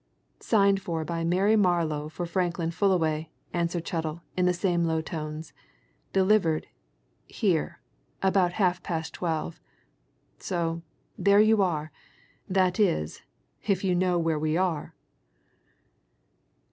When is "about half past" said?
8.23-9.13